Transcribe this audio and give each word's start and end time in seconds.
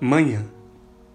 Manhã, 0.00 0.44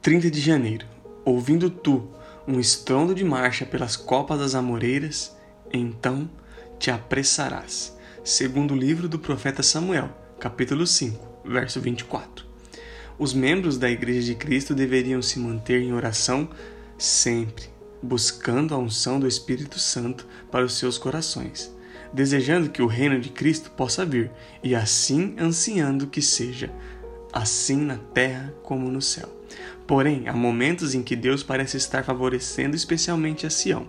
30 0.02 0.32
de 0.32 0.40
janeiro. 0.40 0.88
Ouvindo 1.26 1.70
tu 1.70 2.08
um 2.48 2.62
estrondo 2.62 3.14
de 3.14 3.26
marcha 3.26 3.66
pelas 3.66 3.98
copas 3.98 4.40
das 4.40 4.56
amoreiras, 4.56 5.36
então 5.72 6.30
te 6.80 6.90
apressarás. 6.90 7.96
Segundo 8.24 8.74
o 8.74 8.78
livro 8.78 9.10
do 9.10 9.20
profeta 9.20 9.62
Samuel, 9.62 10.10
capítulo 10.40 10.88
5, 10.88 11.42
verso 11.44 11.82
24. 11.82 12.46
Os 13.20 13.34
membros 13.34 13.78
da 13.78 13.92
Igreja 13.92 14.22
de 14.22 14.36
Cristo 14.36 14.74
deveriam 14.74 15.22
se 15.22 15.40
manter 15.40 15.82
em 15.82 15.92
oração 15.92 16.50
sempre, 16.98 17.66
buscando 18.02 18.74
a 18.74 18.78
unção 18.78 19.20
do 19.20 19.28
Espírito 19.28 19.78
Santo 19.78 20.26
para 20.50 20.64
os 20.64 20.78
seus 20.78 20.98
corações, 20.98 21.70
desejando 22.14 22.70
que 22.70 22.82
o 22.82 22.88
reino 22.88 23.20
de 23.20 23.30
Cristo 23.30 23.72
possa 23.72 24.06
vir 24.06 24.32
e 24.64 24.74
assim 24.74 25.36
ansiando 25.38 26.08
que 26.08 26.22
seja 26.22 26.72
assim 27.32 27.78
na 27.78 27.98
terra 27.98 28.54
como 28.64 28.90
no 28.90 29.02
céu. 29.02 29.30
Porém, 29.88 30.28
há 30.28 30.34
momentos 30.34 30.94
em 30.94 31.02
que 31.02 31.16
Deus 31.16 31.42
parece 31.42 31.78
estar 31.78 32.04
favorecendo 32.04 32.76
especialmente 32.76 33.48
a 33.48 33.50
Sião. 33.50 33.88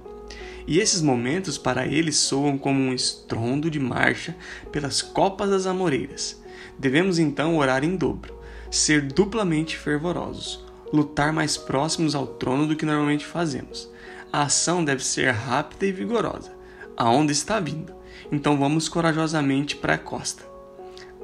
E 0.67 0.79
esses 0.79 1.03
momentos 1.03 1.59
para 1.59 1.87
ele 1.87 2.13
soam 2.13 2.57
como 2.57 2.81
um 2.81 2.95
estrondo 2.95 3.71
de 3.71 3.79
marcha 3.79 4.37
pelas 4.71 5.03
copas 5.03 5.51
das 5.51 5.67
amoreiras. 5.67 6.41
Devemos 6.79 7.19
então 7.19 7.57
orar 7.57 7.85
em 7.85 7.97
dobro, 7.97 8.39
ser 8.71 9.03
duplamente 9.03 9.77
fervorosos, 9.77 10.65
lutar 10.93 11.33
mais 11.33 11.57
próximos 11.57 12.15
ao 12.15 12.27
trono 12.27 12.67
do 12.67 12.77
que 12.77 12.87
normalmente 12.87 13.27
fazemos. 13.27 13.91
A 14.33 14.43
ação 14.43 14.85
deve 14.85 15.05
ser 15.05 15.31
rápida 15.33 15.87
e 15.87 15.93
vigorosa. 15.93 16.53
A 16.97 17.11
onda 17.11 17.33
está 17.33 17.59
vindo, 17.59 17.93
então 18.31 18.57
vamos 18.57 18.89
corajosamente 18.89 19.77
para 19.77 19.95
a 19.95 19.99
costa. 19.99 20.45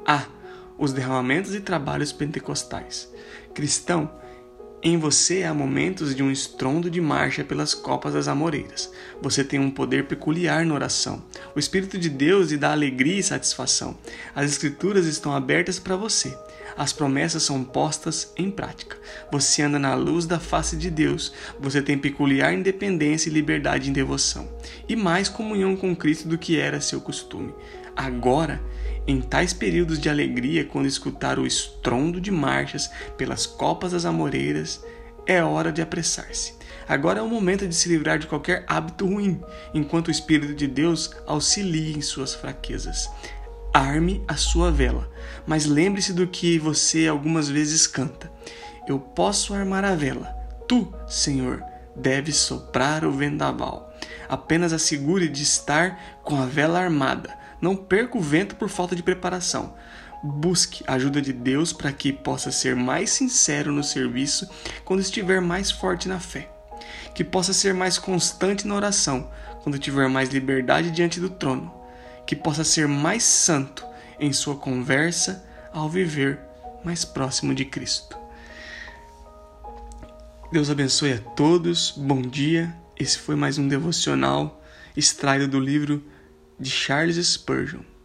Ah, 0.05 0.25
os 0.77 0.93
derramamentos 0.93 1.55
e 1.55 1.59
trabalhos 1.59 2.11
pentecostais. 2.11 3.11
Cristão, 3.53 4.11
em 4.83 4.97
você 4.97 5.43
há 5.43 5.53
momentos 5.53 6.15
de 6.15 6.21
um 6.21 6.31
estrondo 6.31 6.89
de 6.89 7.01
marcha 7.01 7.43
pelas 7.43 7.73
copas 7.73 8.13
das 8.13 8.27
amoreiras. 8.27 8.91
Você 9.21 9.43
tem 9.43 9.59
um 9.59 9.71
poder 9.71 10.05
peculiar 10.05 10.63
na 10.65 10.75
oração. 10.75 11.23
O 11.55 11.59
Espírito 11.59 11.97
de 11.97 12.09
Deus 12.09 12.51
lhe 12.51 12.57
dá 12.57 12.71
alegria 12.71 13.19
e 13.19 13.23
satisfação. 13.23 13.97
As 14.35 14.51
Escrituras 14.51 15.07
estão 15.07 15.33
abertas 15.33 15.79
para 15.79 15.95
você. 15.95 16.37
As 16.77 16.93
promessas 16.93 17.41
são 17.41 17.63
postas 17.63 18.31
em 18.37 18.51
prática. 18.51 18.97
Você 19.31 19.63
anda 19.63 19.79
na 19.79 19.95
luz 19.95 20.27
da 20.27 20.39
face 20.39 20.77
de 20.77 20.91
Deus. 20.91 21.33
Você 21.59 21.81
tem 21.81 21.97
peculiar 21.97 22.53
independência 22.53 23.29
e 23.29 23.33
liberdade 23.33 23.89
em 23.89 23.93
devoção. 23.93 24.47
E 24.87 24.95
mais 24.95 25.27
comunhão 25.27 25.75
com 25.75 25.95
Cristo 25.95 26.27
do 26.27 26.37
que 26.37 26.59
era 26.59 26.79
seu 26.79 27.01
costume. 27.01 27.51
Agora, 27.95 28.61
em 29.07 29.19
tais 29.19 29.53
períodos 29.53 29.97
de 29.97 30.07
alegria, 30.07 30.65
quando 30.65 30.85
escutar 30.85 31.39
o 31.39 31.47
estrondo 31.47 32.21
de 32.21 32.29
marchas 32.29 32.91
pelas 33.17 33.47
copas 33.47 33.93
das 33.93 34.05
amoreiras, 34.05 34.83
é 35.25 35.43
hora 35.43 35.71
de 35.71 35.81
apressar-se. 35.81 36.53
Agora 36.87 37.19
é 37.19 37.21
o 37.21 37.27
momento 37.27 37.67
de 37.67 37.75
se 37.75 37.89
livrar 37.89 38.17
de 38.17 38.27
qualquer 38.27 38.63
hábito 38.67 39.05
ruim, 39.05 39.41
enquanto 39.73 40.07
o 40.07 40.11
Espírito 40.11 40.53
de 40.53 40.67
Deus 40.67 41.11
auxilia 41.25 41.97
em 41.97 42.01
suas 42.01 42.33
fraquezas. 42.33 43.09
Arme 43.73 44.23
a 44.27 44.35
sua 44.35 44.71
vela, 44.71 45.09
mas 45.45 45.65
lembre-se 45.65 46.13
do 46.13 46.27
que 46.27 46.57
você 46.57 47.07
algumas 47.07 47.47
vezes 47.47 47.85
canta. 47.85 48.31
Eu 48.87 48.99
posso 48.99 49.53
armar 49.53 49.83
a 49.83 49.95
vela. 49.95 50.35
Tu, 50.67 50.93
Senhor, 51.07 51.63
deves 51.95 52.37
soprar 52.37 53.05
o 53.05 53.11
vendaval. 53.11 53.93
Apenas 54.29 54.73
assegure 54.73 55.27
de 55.27 55.43
estar 55.43 56.19
com 56.23 56.41
a 56.41 56.45
vela 56.45 56.79
armada 56.79 57.37
não 57.61 57.75
perca 57.75 58.17
o 58.17 58.21
vento 58.21 58.55
por 58.55 58.69
falta 58.69 58.95
de 58.95 59.03
preparação. 59.03 59.73
Busque 60.23 60.83
a 60.87 60.93
ajuda 60.93 61.21
de 61.21 61.31
Deus 61.31 61.71
para 61.71 61.91
que 61.91 62.11
possa 62.11 62.51
ser 62.51 62.75
mais 62.75 63.11
sincero 63.11 63.71
no 63.71 63.83
serviço 63.83 64.49
quando 64.83 64.99
estiver 64.99 65.41
mais 65.41 65.71
forte 65.71 66.07
na 66.07 66.19
fé. 66.19 66.49
Que 67.13 67.23
possa 67.23 67.53
ser 67.53 67.73
mais 67.73 67.97
constante 67.97 68.67
na 68.67 68.75
oração 68.75 69.29
quando 69.63 69.79
tiver 69.79 70.07
mais 70.07 70.29
liberdade 70.29 70.91
diante 70.91 71.19
do 71.19 71.29
trono. 71.29 71.76
Que 72.27 72.35
possa 72.35 72.63
ser 72.63 72.87
mais 72.87 73.23
santo 73.23 73.83
em 74.19 74.31
sua 74.31 74.55
conversa 74.55 75.43
ao 75.73 75.89
viver 75.89 76.39
mais 76.83 77.03
próximo 77.03 77.55
de 77.55 77.65
Cristo. 77.65 78.17
Deus 80.51 80.69
abençoe 80.69 81.13
a 81.13 81.19
todos, 81.19 81.91
bom 81.97 82.21
dia. 82.21 82.73
Esse 82.99 83.17
foi 83.17 83.35
mais 83.35 83.57
um 83.57 83.67
devocional 83.67 84.61
extraído 84.95 85.47
do 85.47 85.59
livro 85.59 86.03
de 86.59 86.69
Charles 86.69 87.17
Spurgeon. 87.17 87.96